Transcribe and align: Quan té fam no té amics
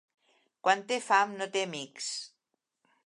Quan 0.67 0.81
té 0.91 0.97
fam 1.09 1.35
no 1.41 1.49
té 1.57 1.63
amics 1.67 2.09